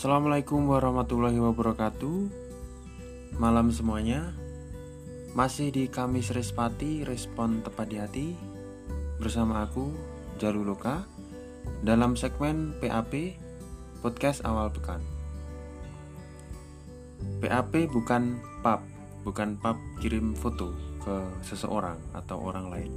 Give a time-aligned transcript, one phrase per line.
[0.00, 2.32] Assalamualaikum warahmatullahi wabarakatuh.
[3.36, 4.32] Malam semuanya.
[5.36, 8.28] Masih di Kamis Respati Respon Tepat di Hati
[9.20, 9.92] Bersama aku
[10.40, 11.04] Jaluloka
[11.84, 13.36] Dalam segmen PAP
[14.00, 15.04] Podcast Awal Pekan.
[17.44, 18.80] PAP bukan pub
[19.28, 20.72] Bukan pub kirim foto
[21.04, 22.92] ke seseorang atau orang lain.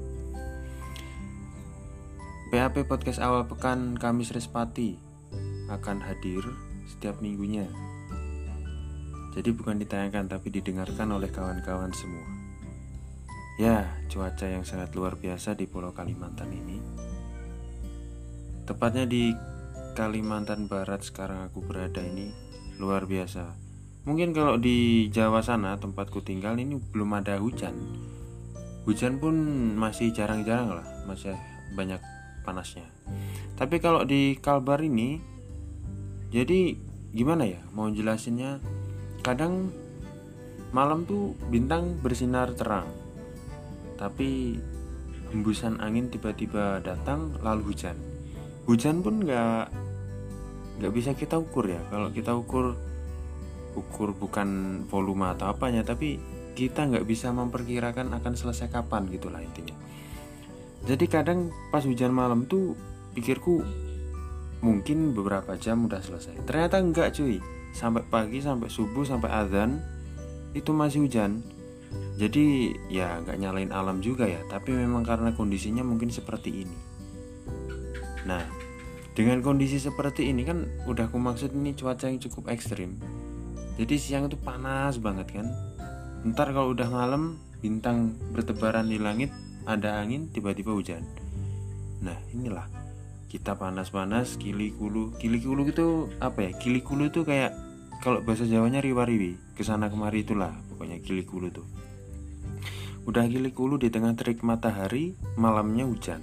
[2.48, 4.96] PAP Podcast Awal Pekan Kamis Respati
[5.68, 6.48] akan hadir
[6.94, 7.66] setiap minggunya.
[9.34, 12.22] Jadi bukan ditayangkan tapi didengarkan oleh kawan-kawan semua.
[13.58, 16.78] Ya, cuaca yang sangat luar biasa di Pulau Kalimantan ini.
[18.70, 19.34] Tepatnya di
[19.98, 22.30] Kalimantan Barat sekarang aku berada ini
[22.78, 23.54] luar biasa.
[24.06, 27.74] Mungkin kalau di Jawa sana tempatku tinggal ini belum ada hujan.
[28.84, 29.36] Hujan pun
[29.80, 31.34] masih jarang-jarang lah, masih
[31.74, 32.04] banyak
[32.44, 32.84] panasnya.
[33.56, 35.33] Tapi kalau di Kalbar ini
[36.34, 36.74] jadi
[37.14, 38.58] gimana ya mau jelasinnya?
[39.22, 39.70] Kadang
[40.74, 42.90] malam tuh bintang bersinar terang
[43.94, 44.58] tapi
[45.30, 47.96] hembusan angin tiba-tiba datang lalu hujan.
[48.66, 49.66] Hujan pun nggak
[50.82, 51.80] nggak bisa kita ukur ya.
[51.94, 52.74] Kalau kita ukur
[53.78, 56.18] ukur bukan volume atau apanya tapi
[56.58, 59.78] kita nggak bisa memperkirakan akan selesai kapan gitulah intinya.
[60.84, 62.74] Jadi kadang pas hujan malam tuh
[63.14, 63.62] pikirku
[64.64, 66.48] mungkin beberapa jam udah selesai.
[66.48, 67.44] Ternyata enggak cuy.
[67.76, 69.84] Sampai pagi sampai subuh sampai azan
[70.56, 71.44] itu masih hujan.
[72.16, 74.40] Jadi ya nggak nyalain alam juga ya.
[74.48, 76.78] Tapi memang karena kondisinya mungkin seperti ini.
[78.24, 78.48] Nah
[79.14, 82.98] dengan kondisi seperti ini kan udah aku maksud ini cuaca yang cukup ekstrim.
[83.76, 85.52] Jadi siang itu panas banget kan.
[86.24, 89.30] Ntar kalau udah malam bintang bertebaran di langit
[89.68, 91.04] ada angin tiba-tiba hujan.
[92.00, 92.83] Nah inilah
[93.34, 95.18] kita panas-panas kili kulu.
[95.18, 96.52] Kili kulu itu apa ya?
[96.54, 97.58] Kili kulu itu kayak
[98.06, 99.58] kalau bahasa Jawanya riwa-riwi.
[99.58, 101.66] Ke sana kemari itulah pokoknya kili kulu tuh.
[103.10, 106.22] Udah kili kulu di tengah terik matahari malamnya hujan.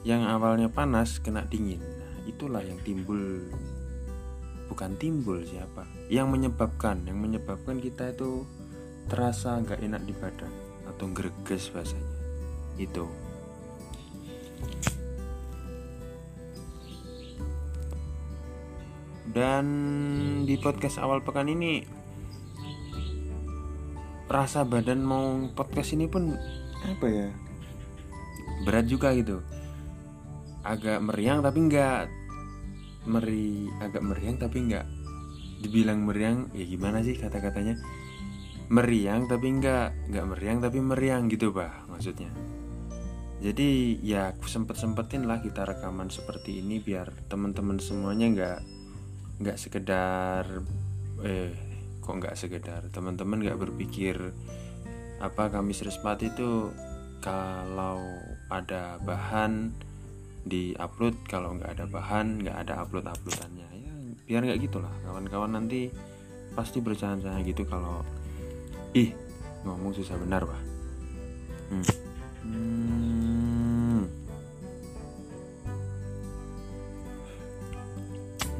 [0.00, 1.84] Yang awalnya panas kena dingin.
[1.84, 3.44] Nah, itulah yang timbul.
[4.72, 5.84] Bukan timbul siapa.
[6.08, 8.48] Yang menyebabkan yang menyebabkan kita itu
[9.12, 10.52] terasa nggak enak di badan
[10.88, 12.08] atau greges bahasanya.
[12.80, 13.04] Itu
[19.28, 19.66] Dan
[20.48, 21.84] di podcast awal pekan ini
[24.28, 26.32] rasa badan mau podcast ini pun
[26.84, 27.28] apa ya?
[28.64, 29.44] Berat juga gitu.
[30.64, 32.08] Agak meriang tapi enggak
[33.08, 34.84] meri agak meriang tapi enggak
[35.64, 37.76] dibilang meriang ya gimana sih kata-katanya?
[38.72, 42.32] Meriang tapi enggak enggak meriang tapi meriang gitu bah maksudnya.
[43.44, 48.58] Jadi ya sempet sempetin lah kita rekaman seperti ini biar teman-teman semuanya enggak
[49.38, 50.44] nggak sekedar
[51.22, 51.54] eh
[52.02, 54.34] kok nggak sekedar teman-teman nggak berpikir
[55.18, 56.70] apa kami Respati itu
[57.18, 57.98] kalau
[58.48, 59.74] ada bahan
[60.46, 63.92] di upload kalau nggak ada bahan nggak ada upload uploadannya ya
[64.24, 65.92] biar nggak gitulah kawan-kawan nanti
[66.56, 68.00] pasti bercanda gitu kalau
[68.96, 69.12] ih
[69.66, 70.62] ngomong susah benar bah
[71.70, 71.84] hmm.
[72.48, 74.02] Hmm.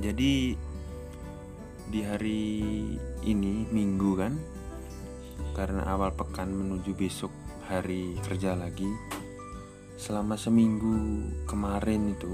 [0.04, 0.54] jadi
[1.88, 2.44] di hari
[3.24, 4.36] ini minggu kan?
[5.56, 7.32] Karena awal pekan menuju besok
[7.64, 8.88] hari kerja lagi.
[9.96, 12.32] Selama seminggu kemarin itu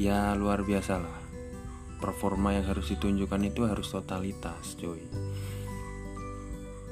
[0.00, 1.18] ya luar biasa lah.
[2.00, 5.04] Performa yang harus ditunjukkan itu harus totalitas coy.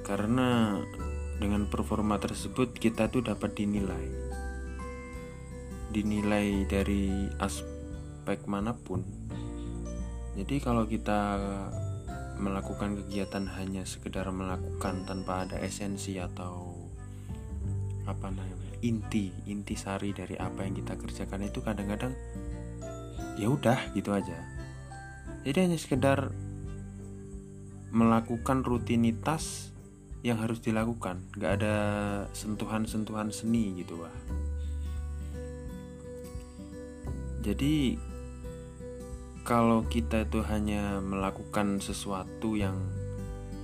[0.05, 0.77] Karena
[1.41, 4.05] dengan performa tersebut kita tuh dapat dinilai.
[5.89, 9.25] Dinilai dari aspek mana pun
[10.35, 11.39] jadi kalau kita
[12.39, 16.75] melakukan kegiatan hanya sekedar melakukan tanpa ada esensi atau
[18.05, 22.13] apa namanya inti inti sari dari apa yang kita kerjakan itu kadang-kadang
[23.39, 24.37] ya udah gitu aja.
[25.47, 26.35] Jadi hanya sekedar
[27.95, 29.71] melakukan rutinitas
[30.27, 31.23] yang harus dilakukan.
[31.39, 31.77] Nggak ada
[32.35, 34.13] sentuhan-sentuhan seni gitu wah
[37.45, 38.01] jadi
[39.45, 42.75] kalau kita itu hanya melakukan sesuatu yang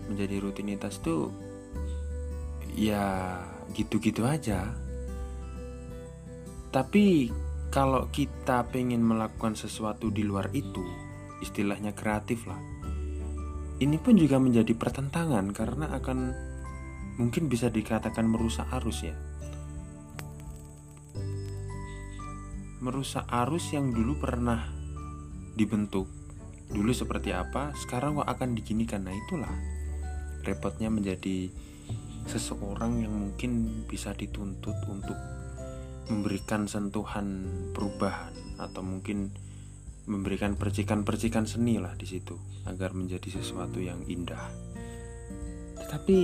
[0.06, 1.32] menjadi rutinitas tuh
[2.77, 3.41] ya
[3.73, 4.77] gitu-gitu aja.
[6.71, 7.32] Tapi
[7.75, 10.85] kalau kita pengen melakukan sesuatu di luar itu
[11.43, 12.71] istilahnya kreatif lah
[13.81, 16.19] ini pun juga menjadi pertentangan karena akan
[17.17, 19.17] mungkin bisa dikatakan merusak arus ya.
[22.85, 24.69] Merusak arus yang dulu pernah
[25.55, 26.06] dibentuk
[26.70, 29.50] dulu seperti apa sekarang kok akan diginikan nah itulah
[30.47, 31.50] repotnya menjadi
[32.29, 35.17] seseorang yang mungkin bisa dituntut untuk
[36.11, 39.31] memberikan sentuhan perubahan atau mungkin
[40.11, 42.35] memberikan percikan-percikan seni lah di situ
[42.67, 44.43] agar menjadi sesuatu yang indah.
[45.79, 46.19] Tetapi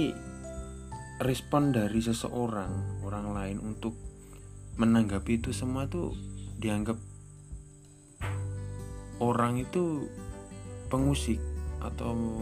[1.23, 3.94] respon dari seseorang orang lain untuk
[4.76, 6.12] menanggapi itu semua tuh
[6.61, 6.99] dianggap
[9.22, 10.06] orang itu
[10.92, 11.40] pengusik
[11.80, 12.40] atau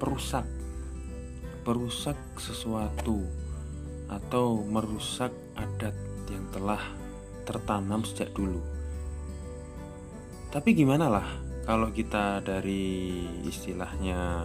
[0.00, 0.44] perusak
[1.64, 3.24] perusak sesuatu
[4.12, 5.96] atau merusak adat
[6.28, 6.80] yang telah
[7.48, 8.60] tertanam sejak dulu.
[10.52, 11.26] Tapi gimana lah
[11.64, 14.44] kalau kita dari istilahnya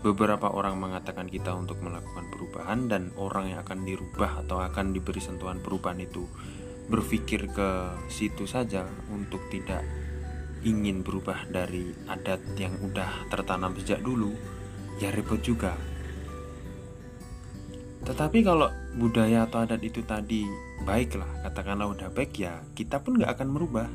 [0.00, 5.20] beberapa orang mengatakan kita untuk melakukan perubahan dan orang yang akan dirubah atau akan diberi
[5.20, 6.26] sentuhan perubahan itu
[6.90, 7.70] berpikir ke
[8.10, 9.84] situ saja untuk tidak
[10.62, 14.34] ingin berubah dari adat yang udah tertanam sejak dulu
[15.02, 15.74] ya repot juga
[18.02, 18.66] tetapi kalau
[18.98, 20.42] budaya atau adat itu tadi
[20.82, 23.86] baiklah, katakanlah udah baik ya, kita pun nggak akan merubah.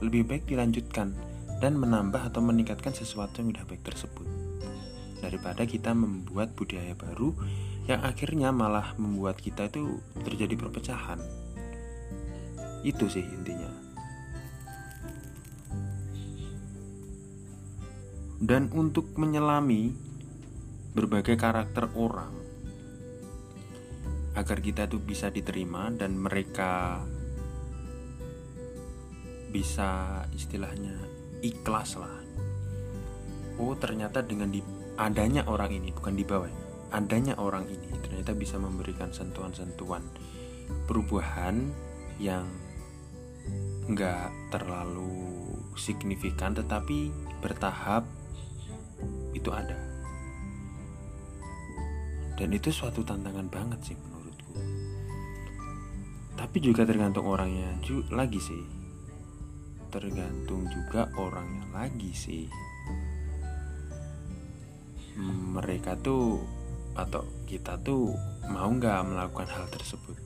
[0.00, 1.12] Lebih baik dilanjutkan
[1.60, 4.24] dan menambah atau meningkatkan sesuatu yang udah baik tersebut.
[5.20, 7.36] Daripada kita membuat budaya baru
[7.86, 11.20] yang akhirnya malah membuat kita itu terjadi perpecahan.
[12.82, 13.71] Itu sih intinya.
[18.42, 19.94] Dan untuk menyelami
[20.98, 22.34] berbagai karakter orang
[24.34, 26.98] agar kita tuh bisa diterima dan mereka
[29.52, 30.96] bisa istilahnya
[31.44, 32.18] ikhlas lah.
[33.60, 34.58] Oh ternyata dengan di,
[34.98, 36.50] adanya orang ini bukan di bawah,
[36.90, 40.02] adanya orang ini ternyata bisa memberikan sentuhan-sentuhan
[40.88, 41.68] perubahan
[42.16, 42.48] yang
[43.92, 47.12] nggak terlalu signifikan tetapi
[47.44, 48.06] bertahap
[49.32, 49.78] itu ada.
[52.38, 53.98] Dan itu suatu tantangan banget sih
[56.52, 58.60] tapi juga tergantung orangnya juga lagi sih.
[59.88, 62.44] Tergantung juga orangnya lagi sih.
[65.54, 66.44] Mereka tuh
[66.92, 68.12] atau kita tuh
[68.52, 70.18] mau nggak melakukan hal tersebut?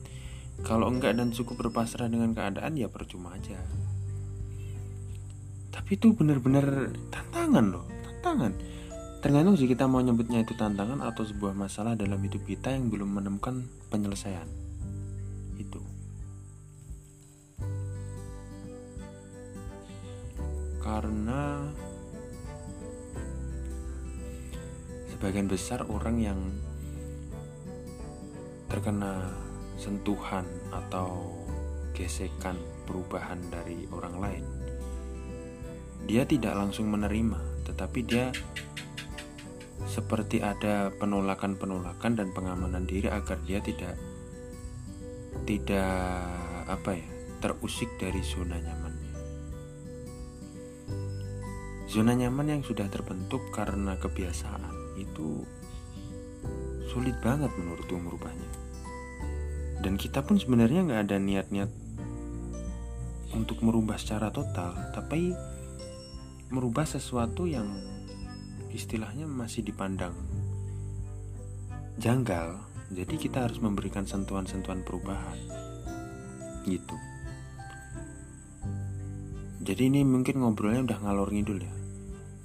[0.65, 3.61] Kalau enggak dan cukup berpasrah dengan keadaan ya percuma aja.
[5.69, 7.87] Tapi itu benar-benar tantangan loh
[8.27, 8.59] tantangan.
[9.23, 13.23] Tergantung sih kita mau nyebutnya itu tantangan atau sebuah masalah dalam hidup kita yang belum
[13.23, 14.51] menemukan penyelesaian.
[15.55, 15.79] Itu.
[20.83, 21.71] Karena
[25.15, 26.41] sebagian besar orang yang
[28.67, 29.31] terkena
[29.79, 30.43] sentuhan
[30.75, 31.31] atau
[31.95, 32.59] gesekan
[32.91, 34.45] perubahan dari orang lain
[36.07, 38.31] dia tidak langsung menerima tetapi dia
[39.91, 43.99] seperti ada penolakan-penolakan dan pengamanan diri agar dia tidak
[45.45, 46.23] tidak
[46.71, 47.09] apa ya
[47.43, 48.97] terusik dari zona nyaman
[51.87, 55.47] Zona nyaman yang sudah terbentuk karena kebiasaan itu
[56.91, 58.51] sulit banget menurutku merubahnya.
[59.81, 61.71] Dan kita pun sebenarnya nggak ada niat-niat
[63.39, 65.31] untuk merubah secara total, tapi
[66.53, 67.67] merubah sesuatu yang
[68.71, 70.15] istilahnya masih dipandang
[71.99, 72.61] janggal.
[72.93, 75.39] Jadi kita harus memberikan sentuhan-sentuhan perubahan.
[76.63, 76.97] Gitu.
[79.67, 81.77] Jadi ini mungkin ngobrolnya udah ngalor ngidul ya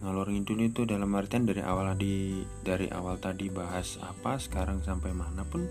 [0.01, 5.13] ngalor ngidul itu dalam artian dari awal di dari awal tadi bahas apa sekarang sampai
[5.13, 5.62] mana pun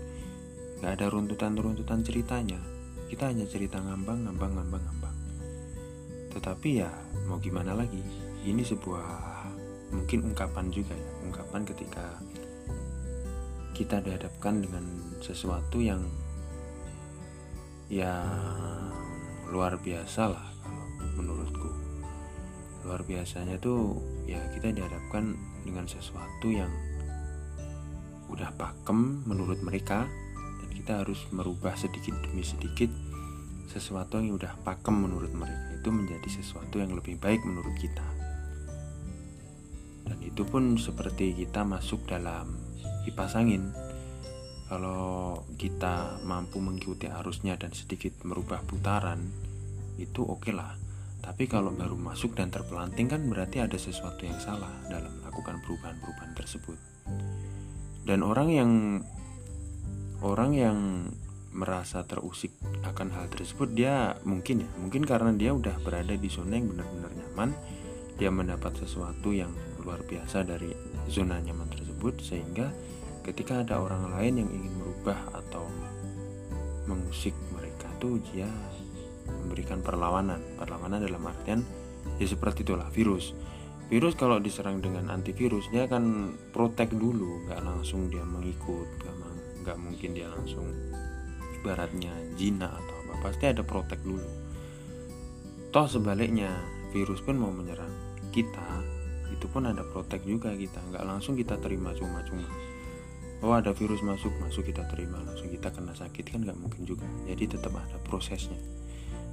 [0.79, 2.55] nggak ada runtutan-runtutan ceritanya
[3.11, 5.15] kita hanya cerita ngambang ngambang ngambang ngambang
[6.31, 6.87] tetapi ya
[7.27, 7.99] mau gimana lagi
[8.41, 9.05] ini sebuah
[9.91, 12.05] mungkin ungkapan juga ya ungkapan ketika
[13.75, 14.85] kita dihadapkan dengan
[15.21, 16.05] sesuatu yang
[17.91, 18.23] ya
[19.51, 20.85] luar biasa lah kalau
[21.19, 21.69] menurutku.
[22.87, 25.35] Luar biasanya tuh ya kita dihadapkan
[25.67, 26.71] dengan sesuatu yang
[28.31, 30.07] udah pakem menurut mereka
[30.61, 32.89] dan kita harus merubah sedikit demi sedikit
[33.67, 35.79] sesuatu yang udah pakem menurut mereka.
[35.79, 38.20] Itu menjadi sesuatu yang lebih baik menurut kita
[40.11, 42.59] dan itu pun seperti kita masuk dalam
[43.07, 43.71] kipas angin
[44.67, 49.23] kalau kita mampu mengikuti arusnya dan sedikit merubah putaran
[49.95, 50.75] itu oke okay lah
[51.21, 56.33] tapi kalau baru masuk dan terpelanting kan berarti ada sesuatu yang salah dalam melakukan perubahan-perubahan
[56.33, 56.77] tersebut.
[58.01, 58.71] Dan orang yang
[60.25, 60.77] orang yang
[61.53, 62.49] merasa terusik
[62.81, 67.11] akan hal tersebut dia mungkin ya, mungkin karena dia udah berada di zona yang benar-benar
[67.11, 67.49] nyaman
[68.17, 69.51] dia mendapat sesuatu yang
[69.81, 70.69] luar biasa dari
[71.09, 72.69] zona nyaman tersebut sehingga
[73.25, 75.65] ketika ada orang lain yang ingin merubah atau
[76.89, 78.49] mengusik mereka tuh dia
[79.45, 80.41] memberikan perlawanan.
[80.57, 81.61] Perlawanan dalam artian
[82.17, 83.33] ya seperti itulah virus.
[83.91, 88.87] Virus kalau diserang dengan antivirus dia akan protek dulu nggak langsung dia mengikut
[89.61, 90.65] nggak mungkin dia langsung
[91.61, 94.25] baratnya jina atau apa pasti ada protek dulu.
[95.69, 96.49] Toh sebaliknya
[96.91, 97.91] virus pun mau menyerang
[98.33, 99.00] kita
[99.41, 100.77] itu pun ada protek juga kita.
[100.93, 102.45] Nggak langsung kita terima cuma-cuma.
[103.41, 105.17] Oh ada virus masuk masuk kita terima.
[105.17, 107.09] Langsung kita kena sakit kan nggak mungkin juga.
[107.25, 108.61] Jadi tetap ada prosesnya.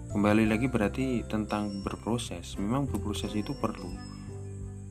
[0.08, 3.92] Kembali lagi berarti tentang berproses memang berproses itu perlu.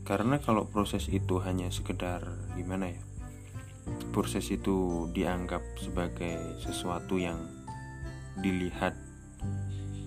[0.06, 2.22] Karena kalau proses itu hanya sekedar
[2.54, 3.02] gimana ya?
[4.14, 7.42] Proses itu dianggap sebagai sesuatu yang
[8.38, 8.94] dilihat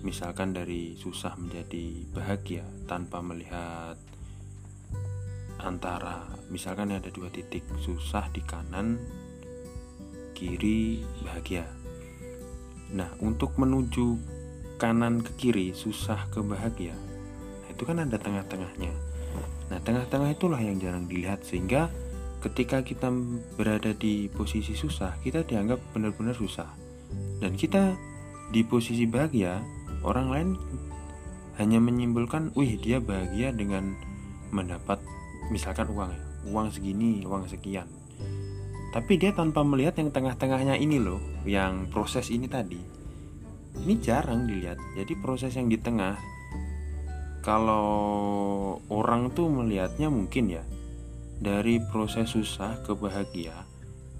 [0.07, 3.99] misalkan dari susah menjadi bahagia tanpa melihat
[5.61, 8.97] antara misalkan ada dua titik susah di kanan
[10.33, 11.69] kiri bahagia.
[12.91, 14.17] Nah untuk menuju
[14.81, 16.97] kanan ke kiri susah ke bahagia
[17.61, 18.91] nah itu kan ada tengah-tengahnya.
[19.69, 21.87] Nah tengah-tengah itulah yang jarang dilihat sehingga
[22.41, 23.13] ketika kita
[23.53, 26.67] berada di posisi susah kita dianggap benar-benar susah.
[27.41, 27.93] Dan kita
[28.51, 29.61] di posisi bahagia
[30.03, 30.49] orang lain
[31.61, 33.93] hanya menyimpulkan, wih dia bahagia dengan
[34.49, 34.99] mendapat
[35.49, 37.89] misalkan uang ya, uang segini, uang sekian.
[38.91, 42.77] Tapi dia tanpa melihat yang tengah-tengahnya ini loh, yang proses ini tadi.
[43.81, 44.77] Ini jarang dilihat.
[44.99, 46.19] Jadi proses yang di tengah
[47.41, 47.89] kalau
[48.93, 50.63] orang tuh melihatnya mungkin ya
[51.41, 53.65] dari proses susah ke bahagia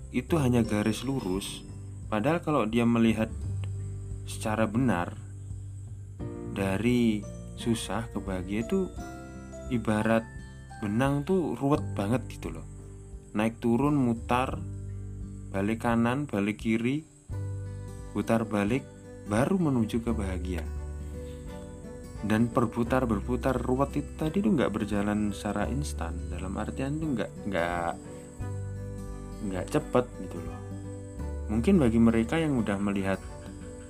[0.09, 1.61] itu hanya garis lurus.
[2.09, 3.29] Padahal kalau dia melihat
[4.25, 5.15] secara benar
[6.51, 7.21] dari
[7.55, 8.89] susah ke bahagia itu
[9.69, 10.25] ibarat
[10.81, 12.65] benang tuh ruwet banget gitu loh.
[13.37, 14.57] Naik turun mutar
[15.53, 17.05] balik kanan balik kiri
[18.11, 18.83] putar balik
[19.29, 20.65] baru menuju ke bahagia.
[22.21, 26.17] Dan berputar berputar ruwet itu tadi tuh nggak berjalan secara instan.
[26.33, 27.93] Dalam artian tuh nggak nggak
[29.47, 30.59] nggak cepet gitu loh.
[31.49, 33.21] Mungkin bagi mereka yang udah melihat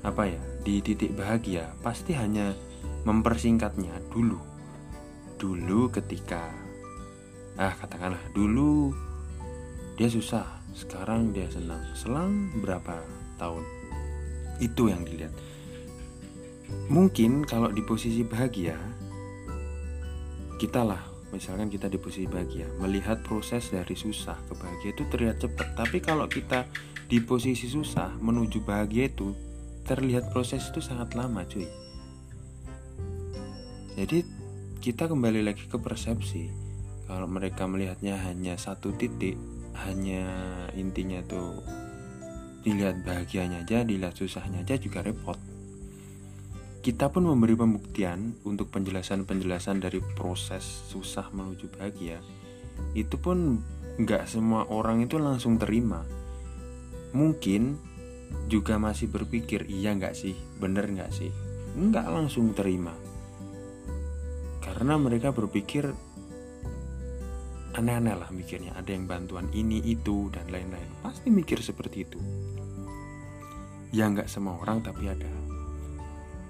[0.01, 2.51] apa ya di titik bahagia pasti hanya
[3.03, 4.39] mempersingkatnya dulu.
[5.41, 6.61] Dulu ketika
[7.60, 8.96] ah katakanlah dulu
[10.00, 11.84] dia susah sekarang dia senang.
[11.96, 13.03] Selang berapa
[13.36, 13.63] tahun?
[14.63, 15.34] Itu yang dilihat.
[16.88, 18.79] Mungkin kalau di posisi bahagia
[20.55, 21.01] kita lah
[21.34, 25.67] misalkan kita di posisi bahagia melihat proses dari susah ke bahagia itu terlihat cepat.
[25.75, 26.63] Tapi kalau kita
[27.12, 29.36] di posisi susah menuju bahagia itu
[29.84, 31.67] terlihat proses itu sangat lama cuy.
[34.00, 34.24] Jadi
[34.79, 36.70] kita kembali lagi ke persepsi
[37.12, 39.36] kalau mereka melihatnya hanya satu titik
[39.84, 40.24] hanya
[40.80, 41.60] intinya tuh
[42.63, 45.36] dilihat bahagianya aja dilihat susahnya aja juga repot.
[46.80, 52.24] Kita pun memberi pembuktian untuk penjelasan-penjelasan dari proses susah menuju bahagia.
[52.96, 53.60] Itu pun
[54.00, 56.08] nggak semua orang itu langsung terima.
[57.12, 57.75] Mungkin
[58.48, 60.34] juga masih berpikir iya nggak sih?
[60.63, 61.30] Bener nggak sih?
[61.75, 62.96] Nggak langsung terima.
[64.63, 65.91] Karena mereka berpikir
[67.71, 70.87] aneh-aneh lah mikirnya ada yang bantuan ini itu dan lain-lain.
[70.99, 72.19] Pasti mikir seperti itu.
[73.95, 75.31] Ya nggak semua orang tapi ada.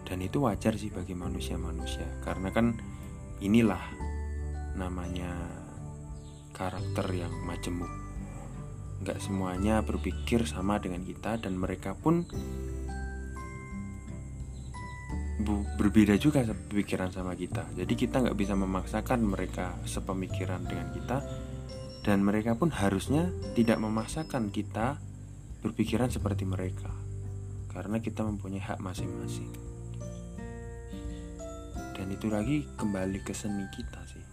[0.06, 2.76] Dan itu wajar sih bagi manusia-manusia karena kan
[3.40, 3.82] inilah
[4.76, 5.32] namanya
[6.52, 7.90] karakter yang majemuk.
[9.02, 12.26] Nggak semuanya berpikir sama dengan kita dan mereka pun
[15.44, 17.66] berbeda juga pikiran sama kita.
[17.76, 21.18] Jadi kita nggak bisa memaksakan mereka sepemikiran dengan kita
[22.02, 24.98] dan mereka pun harusnya tidak memaksakan kita
[25.62, 26.90] berpikiran seperti mereka
[27.70, 29.52] karena kita mempunyai hak masing-masing.
[31.94, 34.26] Dan itu lagi kembali ke seni kita sih.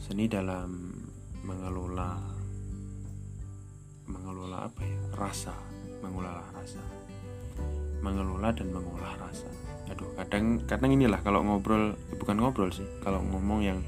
[0.00, 0.96] Seni dalam
[1.44, 2.16] mengelola
[4.08, 4.98] mengelola apa ya?
[5.12, 5.54] Rasa
[6.00, 6.82] mengelola rasa.
[8.02, 13.60] Mengelola dan mengolah rasa aduh kadang kadang inilah kalau ngobrol bukan ngobrol sih kalau ngomong
[13.60, 13.78] yang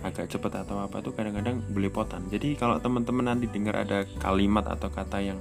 [0.00, 2.24] agak cepat atau apa tuh kadang-kadang belepotan.
[2.32, 5.38] Jadi kalau teman-teman nanti dengar ada kalimat atau kata yang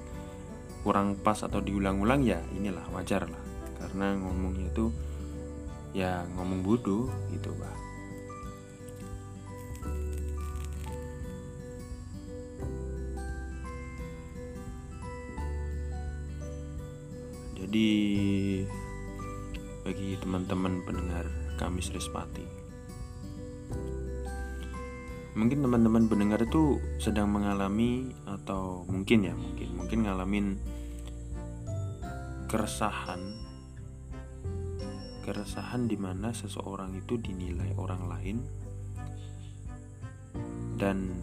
[0.84, 3.44] kurang pas atau diulang-ulang ya inilah wajar lah.
[3.80, 4.92] Karena ngomongnya itu
[5.96, 7.74] ya ngomong bodoh gitu bah
[17.60, 17.92] Jadi
[19.90, 21.26] bagi teman-teman pendengar
[21.58, 22.46] Kamis Respati
[25.34, 30.62] mungkin teman-teman pendengar itu sedang mengalami atau mungkin ya mungkin mungkin ngalamin
[32.46, 33.34] keresahan
[35.26, 38.38] keresahan di mana seseorang itu dinilai orang lain
[40.78, 41.18] dan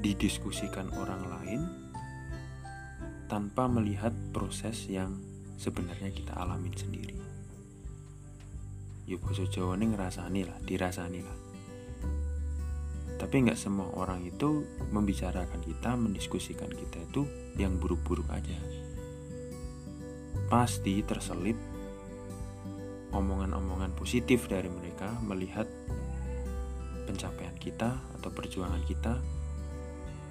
[0.00, 1.60] didiskusikan orang lain
[3.28, 5.20] tanpa melihat proses yang
[5.60, 7.27] sebenarnya kita alamin sendiri.
[9.08, 11.36] Yuk boso Jawa ini ngerasani lah, dirasani lah.
[13.16, 17.24] Tapi nggak semua orang itu membicarakan kita, mendiskusikan kita itu
[17.56, 18.60] yang buruk-buruk aja.
[20.52, 21.56] Pasti terselip
[23.16, 25.64] omongan-omongan positif dari mereka melihat
[27.08, 29.16] pencapaian kita atau perjuangan kita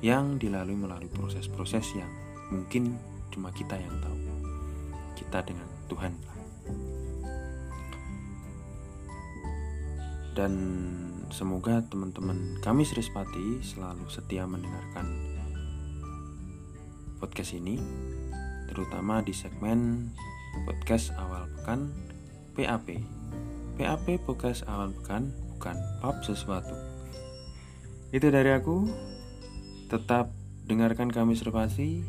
[0.06, 2.10] yang dilalui melalui proses-proses yang
[2.54, 2.94] mungkin
[3.34, 4.18] cuma kita yang tahu
[5.18, 6.37] kita dengan Tuhan
[10.38, 10.54] dan
[11.34, 15.10] semoga teman-teman kami Srispati selalu setia mendengarkan
[17.18, 17.82] podcast ini
[18.70, 20.14] terutama di segmen
[20.70, 21.90] podcast awal pekan
[22.54, 23.02] PAP.
[23.82, 26.74] PAP podcast awal pekan bukan pub sesuatu.
[28.14, 28.86] Itu dari aku.
[29.90, 30.30] Tetap
[30.70, 32.02] dengarkan kami Sripati.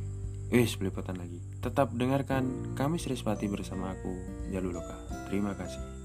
[0.48, 1.40] Wis belepotan lagi.
[1.60, 4.12] Tetap dengarkan kami Srispati bersama aku
[4.48, 4.96] Jaluloka.
[5.28, 5.97] Terima kasih.